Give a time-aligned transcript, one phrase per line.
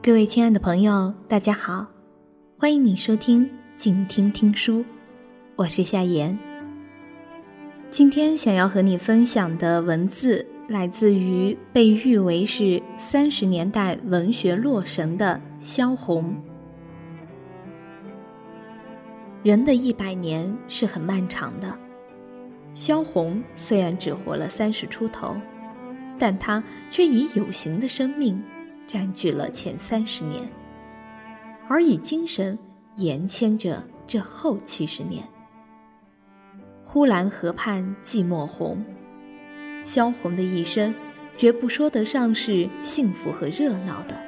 [0.00, 1.86] 各位亲爱的朋友，大家好，
[2.56, 4.84] 欢迎你收听静听听书，
[5.56, 6.38] 我是夏言。
[7.90, 16.34] 今天想要和你分享的文字来自于被誉为是三十年代文学洛神的萧红。
[19.42, 21.76] 人的一百年是很漫长的，
[22.72, 25.36] 萧红虽然只活了三十出头，
[26.18, 28.40] 但她却以有形的生命。
[28.88, 30.50] 占据了前三十年，
[31.68, 32.58] 而以精神
[32.96, 35.22] 延牵着这后七十年。
[36.82, 38.82] 呼兰河畔寂寞红，
[39.84, 40.94] 萧红的一生
[41.36, 44.18] 绝不说得上是幸福和热闹的。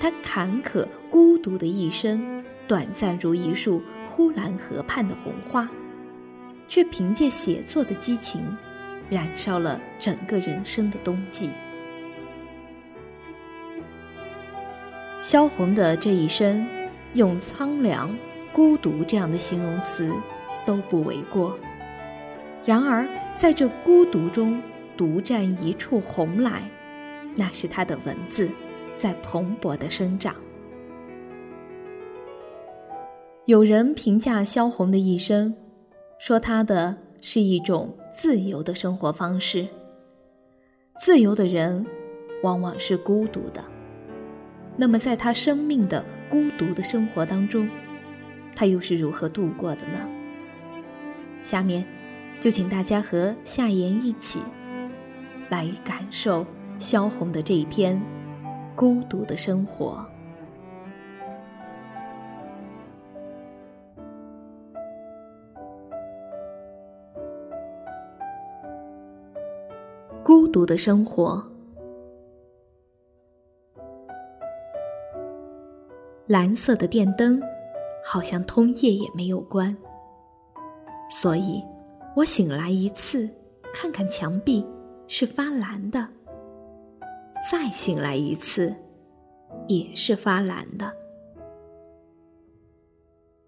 [0.00, 5.70] 他坎坷孤独的一生，短暂如一束呼兰河畔的红花，
[6.66, 8.40] 却凭借写作的激情，
[9.08, 11.48] 燃烧了整个人生的冬季。
[15.22, 16.66] 萧红的这一生，
[17.14, 18.12] 用苍凉、
[18.52, 20.12] 孤独这样的形容词
[20.66, 21.56] 都不为过。
[22.64, 23.06] 然而，
[23.36, 24.60] 在这孤独中
[24.96, 26.68] 独占一处红来，
[27.36, 28.50] 那是他的文字
[28.96, 30.34] 在蓬勃的生长。
[33.46, 35.54] 有人评价萧红的一生，
[36.18, 39.68] 说他的是一种自由的生活方式。
[40.98, 41.86] 自由的人，
[42.42, 43.62] 往往是孤独的。
[44.76, 47.68] 那么，在他生命的孤独的生活当中，
[48.56, 49.98] 他又是如何度过的呢？
[51.40, 51.86] 下面，
[52.40, 54.40] 就请大家和夏言一起
[55.50, 56.46] 来感受
[56.78, 58.00] 萧红的这一篇
[58.74, 60.04] 孤独的生活。
[70.24, 71.51] 孤独的生活。
[76.32, 77.38] 蓝色的电灯，
[78.02, 79.76] 好像通夜也没有关。
[81.10, 81.62] 所以，
[82.16, 83.28] 我醒来一次，
[83.74, 84.66] 看看墙壁
[85.06, 86.00] 是发蓝的；
[87.50, 88.74] 再醒来一次，
[89.68, 90.90] 也是发蓝的。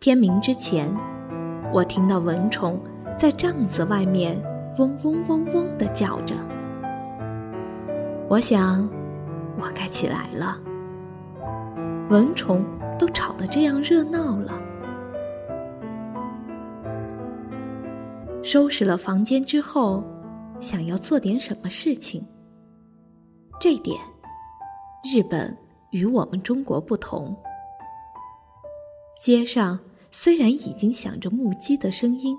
[0.00, 0.90] 天明之前，
[1.74, 2.80] 我听到蚊虫
[3.18, 4.42] 在帐子外面
[4.78, 6.34] 嗡嗡嗡嗡的叫着。
[8.26, 8.88] 我想，
[9.60, 10.58] 我该起来了。
[12.10, 12.64] 蚊虫
[12.98, 14.60] 都吵得这样热闹了。
[18.42, 20.02] 收拾了房间之后，
[20.58, 22.26] 想要做点什么事情。
[23.60, 23.96] 这点，
[25.04, 25.56] 日本
[25.92, 27.36] 与我们中国不同。
[29.22, 29.78] 街上
[30.10, 32.36] 虽然已经响着木屐的声音，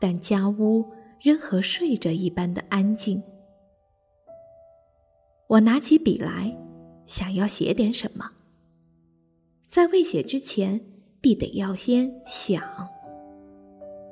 [0.00, 0.84] 但家屋
[1.20, 3.20] 仍和睡着一般的安静。
[5.48, 6.56] 我拿起笔来，
[7.06, 8.30] 想要写点什么。
[9.76, 10.80] 在未写之前，
[11.20, 12.62] 必得要先想。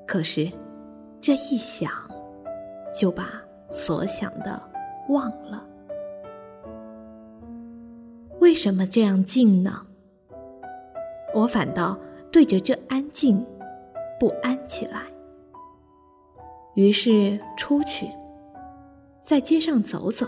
[0.06, 0.52] 可是，
[1.22, 1.90] 这一想，
[2.92, 4.62] 就把所想的
[5.08, 5.66] 忘了。
[8.40, 9.80] 为什么这样静呢？
[11.34, 11.98] 我反倒
[12.30, 13.42] 对着这安静
[14.20, 15.00] 不安起来。
[16.74, 18.06] 于是出去，
[19.22, 20.26] 在街上走走。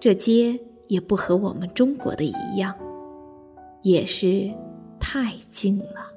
[0.00, 2.74] 这街也不和我们中国的一样。
[3.88, 4.52] 也是
[5.00, 6.12] 太静了，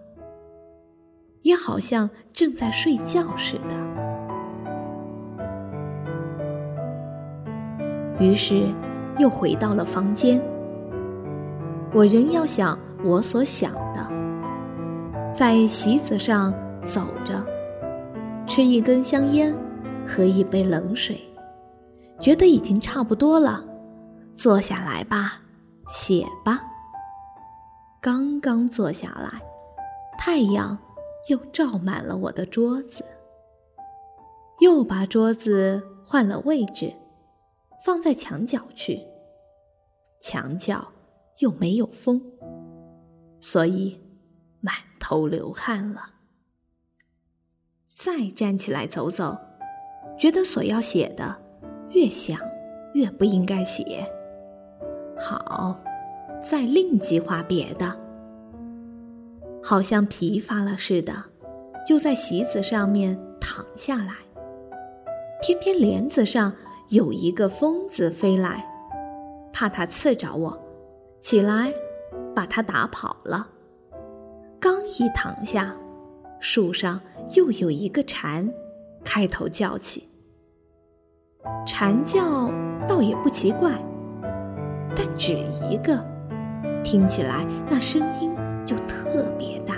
[1.44, 3.74] 也好像正在睡觉似的。
[8.20, 8.66] 于是
[9.18, 10.42] 又回到了房间。
[11.94, 14.06] 我仍要想我所想的，
[15.32, 16.54] 在席子上
[16.84, 17.42] 走着，
[18.46, 19.56] 吃一根香烟，
[20.06, 21.18] 喝一杯冷水，
[22.20, 23.64] 觉得已经差不多了，
[24.36, 25.36] 坐下来吧，
[25.88, 26.64] 写吧。
[28.04, 29.44] 刚刚坐下来，
[30.18, 30.76] 太阳
[31.30, 33.06] 又照满了我的桌子。
[34.60, 36.96] 又把桌子换了位置，
[37.86, 39.00] 放在墙角去。
[40.20, 40.88] 墙角
[41.42, 42.20] 又没有风，
[43.40, 44.02] 所以
[44.62, 46.14] 满头流汗了。
[47.94, 49.38] 再站起来走走，
[50.18, 51.40] 觉得所要写的
[51.92, 52.40] 越想
[52.96, 54.12] 越不应该写。
[55.16, 55.80] 好。
[56.42, 57.96] 再另计划别的，
[59.64, 61.14] 好像疲乏了似的，
[61.88, 64.16] 就在席子上面躺下来。
[65.42, 66.54] 偏偏帘子上
[66.90, 68.66] 有一个疯子飞来，
[69.54, 70.60] 怕他刺着我，
[71.20, 71.72] 起来
[72.36, 73.48] 把他打跑了。
[74.60, 75.76] 刚一躺下，
[76.40, 77.00] 树上
[77.36, 78.52] 又有一个蝉
[79.04, 80.04] 开头叫起。
[81.66, 82.52] 蝉叫
[82.88, 83.72] 倒也不奇怪。
[84.96, 85.34] 但只
[85.70, 86.04] 一个，
[86.84, 88.36] 听起来那声音
[88.66, 89.76] 就特别大。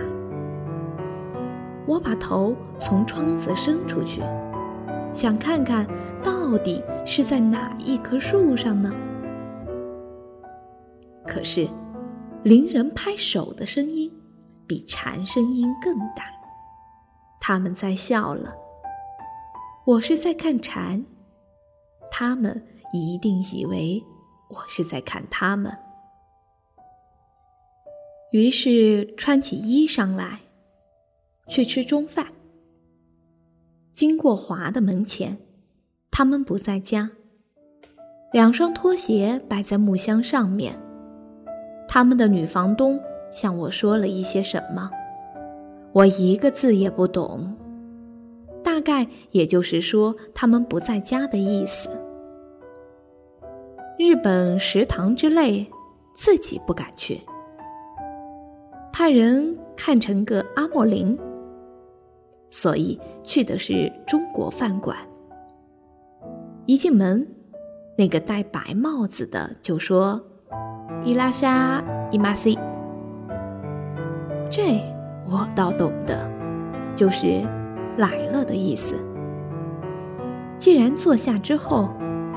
[1.85, 4.21] 我把头从窗子伸出去，
[5.11, 5.85] 想看看
[6.23, 8.91] 到底是在哪一棵树上呢？
[11.27, 11.67] 可是，
[12.43, 14.11] 邻人拍手的声音
[14.65, 16.23] 比蝉声音更大。
[17.41, 18.55] 他们在笑了，
[19.85, 21.05] 我是在看蝉，
[22.09, 24.01] 他们一定以为
[24.49, 25.77] 我是在看他们。
[28.33, 30.39] 于是穿起衣裳来。
[31.49, 32.27] 去吃中饭。
[33.91, 35.37] 经过华的门前，
[36.09, 37.11] 他们不在家。
[38.31, 40.73] 两双拖鞋摆在木箱上面。
[41.85, 42.97] 他们的女房东
[43.29, 44.89] 向我说了一些什么，
[45.91, 47.53] 我一个字也不懂。
[48.63, 51.89] 大概也就是说他们不在家的意思。
[53.99, 55.67] 日本食堂之类，
[56.15, 57.19] 自己不敢去，
[58.93, 61.17] 派人看成个阿莫林。
[62.51, 64.95] 所以去的是中国饭馆。
[66.67, 67.27] 一进门，
[67.97, 70.21] 那个戴白帽子的就说
[71.03, 72.57] ：“伊拉莎伊玛西。”
[74.47, 74.79] 这
[75.25, 76.29] 我倒懂得，
[76.95, 77.41] 就是
[77.97, 78.95] 来了的意思。
[80.59, 81.89] 既然坐下之后，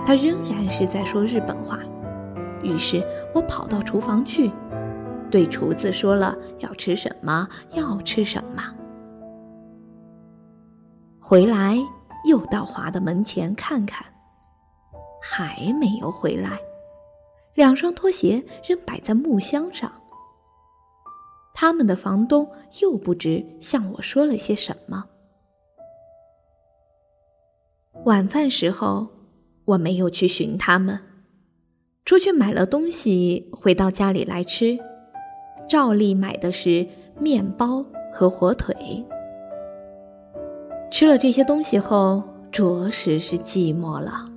[0.06, 1.79] 他仍然是在说日本话，
[2.62, 3.02] 于是
[3.35, 4.50] 我跑到厨房去，
[5.31, 8.62] 对厨子说了要吃什么，要吃什么。
[11.20, 11.76] 回来
[12.28, 14.06] 又到华的门前看看，
[15.20, 16.58] 还没有回来。
[17.55, 19.90] 两双拖鞋仍摆在木箱上。
[21.55, 22.49] 他们的房东
[22.82, 25.05] 又不知向我说了些什么。
[28.05, 29.08] 晚饭时候，
[29.64, 31.00] 我没有去寻他们，
[32.05, 34.78] 出去买了东西，回到家里来吃，
[35.68, 36.86] 照例买的是
[37.18, 38.74] 面包和火腿。
[40.90, 44.30] 吃了这些东西后，着实是寂寞了。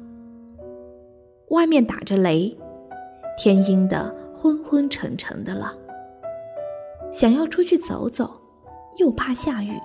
[1.50, 2.58] 外面打着雷，
[3.38, 5.74] 天阴的昏昏沉沉的了。
[7.12, 8.30] 想要出去走走，
[8.98, 9.80] 又怕下雨，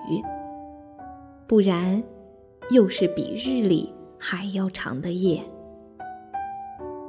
[1.47, 2.03] 不然
[2.69, 5.41] 又是比日里还要长的夜，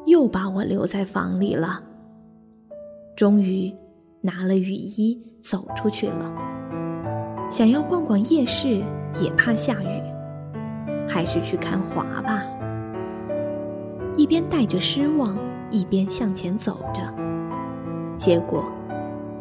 [0.07, 1.83] 又把我留在房里了。
[3.15, 3.75] 终于
[4.27, 6.35] 拿了雨衣走出去了，
[7.49, 8.83] 想要逛逛夜市。
[9.23, 10.03] 也怕下雨，
[11.09, 12.45] 还是去看华吧。
[14.15, 15.35] 一边带着失望，
[15.71, 17.01] 一边向前走着，
[18.15, 18.63] 结果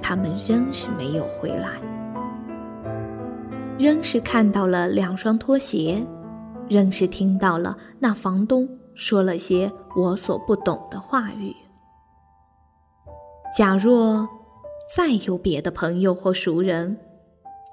[0.02, 1.72] 他们仍是没有回来，
[3.78, 6.02] 仍是看到了两双拖鞋，
[6.70, 11.54] 仍是听到了那房东说了些我所不懂的话语。
[13.54, 14.26] 假若
[14.94, 16.98] 再有别的朋友或熟人，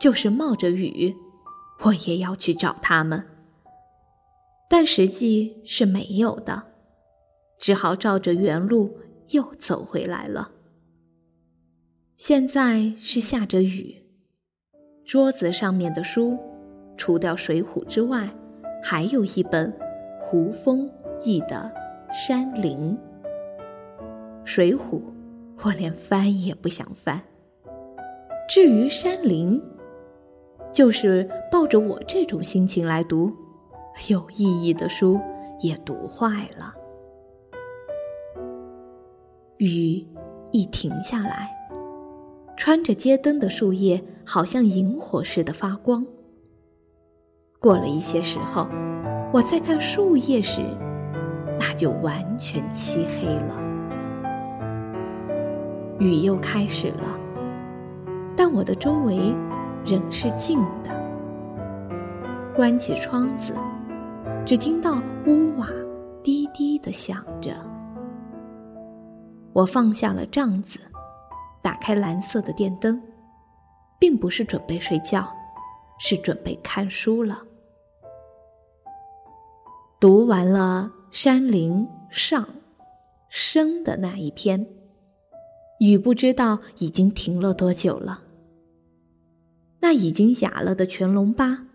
[0.01, 1.15] 就是冒着雨。
[1.85, 3.25] 我也要去找他们，
[4.69, 6.63] 但实际是没有的，
[7.59, 8.99] 只好照着原路
[9.31, 10.53] 又走回来了。
[12.17, 14.05] 现在是下着雨，
[15.05, 16.39] 桌子上面的书，
[16.97, 18.33] 除掉《水浒》之外，
[18.81, 19.77] 还有一本
[20.21, 20.89] 胡风
[21.25, 21.73] 译的
[22.13, 22.97] 《山林》。
[24.45, 24.79] 《水浒》
[25.65, 27.23] 我连翻也不想翻，
[28.49, 29.61] 至于《山林》。
[30.73, 33.31] 就是抱着我这种心情来读，
[34.09, 35.21] 有意义的书
[35.61, 36.75] 也读坏了。
[39.59, 40.03] 雨
[40.51, 41.51] 一停下来，
[42.57, 46.07] 穿着街灯的树叶好像萤火似的发光。
[47.61, 48.67] 过了一些时候，
[49.31, 50.63] 我再看树叶时，
[51.59, 53.72] 那就完全漆黑了。
[55.99, 57.19] 雨又开始了，
[58.37, 59.35] 但我的周围。
[59.85, 60.93] 仍是静的。
[62.55, 63.53] 关起窗子，
[64.47, 65.67] 只听到屋瓦
[66.23, 67.53] 滴滴的响着。
[69.53, 70.79] 我放下了帐子，
[71.61, 73.03] 打开蓝色的电灯，
[73.99, 75.29] 并不是准备睡觉，
[75.99, 77.43] 是准备看书了。
[79.99, 82.45] 读完了《山林上》
[83.29, 84.65] 升的那一篇，
[85.91, 88.23] 雨不知道已经停了多久了。
[89.81, 91.67] 那已经哑了的全龙八，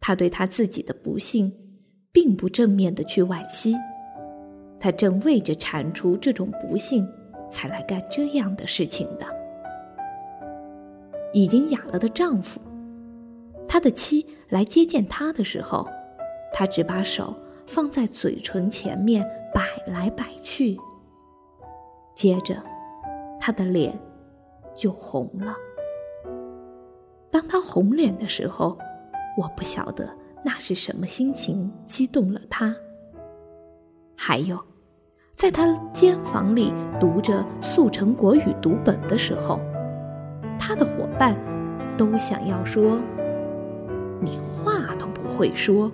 [0.00, 1.52] 他对他自己的不幸，
[2.10, 3.74] 并不正面的去惋惜，
[4.80, 7.06] 他正为着铲除这种不幸，
[7.50, 9.26] 才来干这样的事情的。
[11.34, 12.58] 已经哑了的丈夫，
[13.68, 15.86] 他的妻来接见他的时候，
[16.54, 20.78] 他只把手放在嘴唇前面摆来摆去，
[22.14, 22.62] 接着，
[23.46, 23.96] 他的脸
[24.74, 25.54] 就红了。
[27.30, 28.76] 当他红脸的时候，
[29.38, 30.12] 我不晓得
[30.44, 32.74] 那是什么心情激动了他。
[34.16, 34.58] 还有，
[35.36, 39.60] 在他间房里读着速成国语读本的时候，
[40.58, 41.38] 他的伙伴
[41.96, 43.00] 都想要说
[44.20, 45.88] ：“你话都不会说，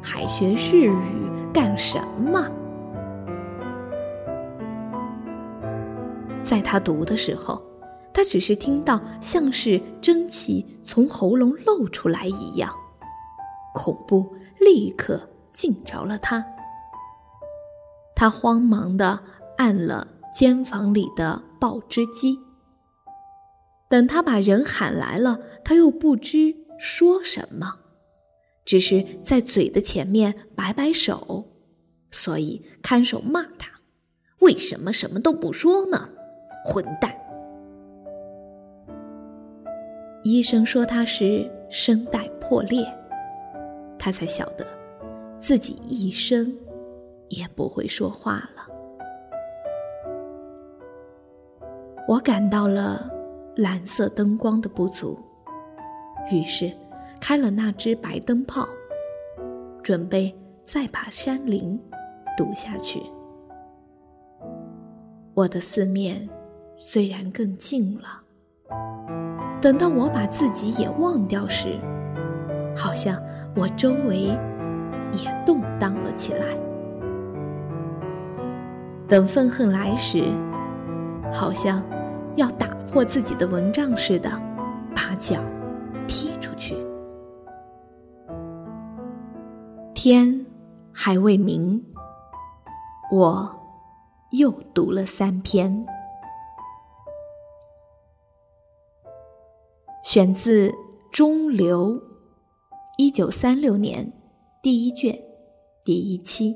[0.00, 2.48] 还学日语干什么？”
[6.54, 7.60] 在他读的时候，
[8.12, 12.72] 他只是听到像是蒸汽从喉咙漏出来一样，
[13.74, 16.46] 恐怖立刻惊着了他。
[18.14, 19.18] 他慌忙的
[19.56, 22.38] 按了间房里的报知机。
[23.90, 27.80] 等他把人喊来了，他又不知说什么，
[28.64, 31.48] 只是在嘴的前面摆摆手，
[32.12, 33.72] 所以看守骂他
[34.38, 36.10] ：“为什么什么都不说呢？
[36.64, 37.14] 混蛋！”
[40.24, 42.84] 医生说他是声带破裂，
[43.98, 44.66] 他才晓得
[45.38, 46.50] 自己一生。
[47.30, 48.68] 也不会说话了。
[52.06, 53.10] 我感到了
[53.56, 55.18] 蓝色灯光的不足，
[56.30, 56.70] 于是
[57.20, 58.68] 开了那只白灯泡，
[59.82, 60.32] 准备
[60.64, 61.80] 再把山林
[62.36, 63.02] 读下去。
[65.32, 66.28] 我的四面
[66.76, 68.22] 虽然更近了，
[69.60, 71.78] 等到我把自己也忘掉时，
[72.76, 73.20] 好像
[73.56, 74.26] 我周围
[75.12, 76.56] 也动荡了起来。
[79.08, 80.24] 等愤恨来时，
[81.32, 81.82] 好像
[82.36, 84.30] 要打破自己的蚊帐似的，
[84.94, 85.36] 把脚
[86.06, 86.76] 踢出去。
[89.94, 90.44] 天
[90.92, 91.82] 还未明，
[93.12, 93.54] 我
[94.32, 95.86] 又读了三篇，
[100.04, 100.68] 选自
[101.10, 101.94] 《中流》，
[102.98, 104.12] 一九三六年
[104.62, 105.18] 第一卷
[105.82, 106.54] 第一期。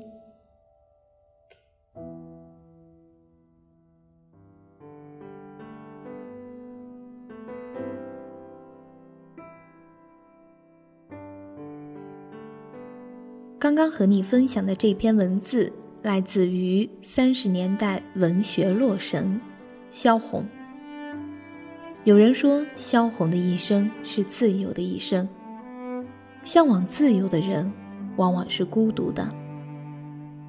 [13.57, 19.41] 刚刚和你分享的这篇文字来自于三十年代文学洛神
[19.89, 20.58] 萧红。
[22.09, 25.29] 有人说，萧红的一生是自由的一生。
[26.43, 27.71] 向往自由的人，
[28.15, 29.29] 往往是孤独的。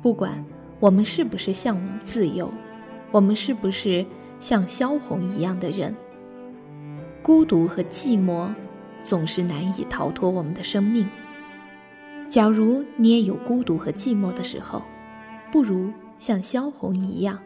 [0.01, 0.43] 不管
[0.79, 2.51] 我们是不是向往自由，
[3.11, 4.07] 我们是不是
[4.39, 5.95] 像萧红一样的人，
[7.23, 8.51] 孤独和寂寞
[9.03, 11.07] 总是难以逃脱我们的生命。
[12.27, 14.83] 假如你也有孤独和寂寞的时候，
[15.53, 17.39] 不如像萧红一样，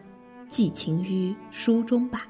[0.47, 2.25] 寄情于书中吧。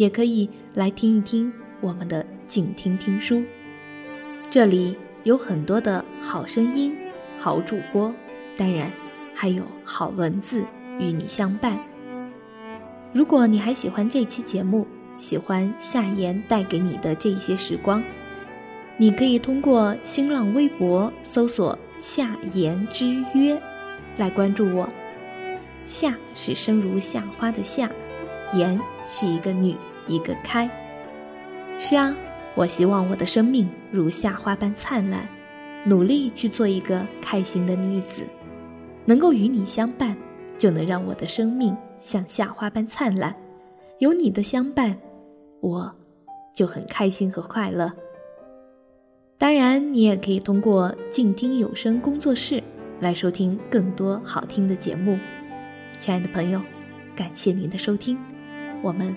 [0.00, 1.52] 也可以来听一听
[1.82, 3.44] 我们的静听听书，
[4.48, 6.96] 这里有很多的好声音、
[7.36, 8.10] 好主播，
[8.56, 8.90] 当然
[9.34, 10.64] 还有好文字
[10.98, 11.78] 与你相伴。
[13.12, 14.86] 如果你还喜欢这期节目，
[15.18, 18.02] 喜欢夏言带给你的这一些时光。
[18.96, 23.60] 你可以通过新浪微博搜索“夏言之约”
[24.16, 24.88] 来关注我。
[25.84, 27.90] 夏是生如夏花的夏，
[28.54, 29.76] 言是一个女
[30.10, 30.68] 一个开。
[31.78, 32.14] 是啊，
[32.54, 35.26] 我希望我的生命如夏花般灿烂，
[35.86, 38.24] 努力去做一个开心的女子，
[39.06, 40.14] 能够与你相伴，
[40.58, 43.34] 就能让我的生命像夏花般灿烂。
[43.98, 44.96] 有你的相伴，
[45.60, 45.90] 我
[46.54, 47.90] 就很开心和快乐。
[49.38, 52.62] 当然，你也可以通过静听有声工作室
[52.98, 55.18] 来收听更多好听的节目。
[55.98, 56.60] 亲爱的朋友，
[57.16, 58.18] 感谢您的收听，
[58.82, 59.16] 我们